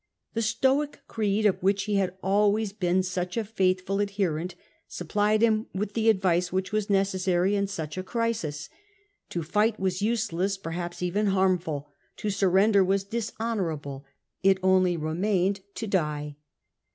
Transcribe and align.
The 0.33 0.41
Stoic 0.41 1.01
creed, 1.07 1.45
of 1.45 1.61
which 1.61 1.83
he 1.83 1.97
had 1.97 2.17
always 2.23 2.73
been 2.73 3.03
such 3.03 3.37
a 3.37 3.43
firm 3.43 3.99
adherent, 4.01 4.55
supplied 4.87 5.43
him 5.43 5.67
with 5.75 5.93
the 5.93 6.09
advice 6.09 6.51
which 6.51 6.71
was 6.71 6.89
necessary 6.89 7.53
in 7.55 7.67
such 7.67 7.99
a 7.99 8.01
crisis. 8.03 8.67
THE 9.29 9.41
DEATH 9.41 9.45
OF 9.49 9.53
CATO 9.53 9.75
231 9.77 9.77
To 9.77 9.77
figlit 9.77 9.83
was 9.83 10.01
useless, 10.01 10.57
perhaps 10.57 11.03
even 11.03 11.25
harmful; 11.27 11.91
to 12.17 12.29
surrender 12.31 12.83
was 12.83 13.03
dishonourable; 13.03 14.03
it 14.41 14.57
only 14.63 14.97
remained 14.97 15.59
to 15.75 15.85
die. 15.85 16.37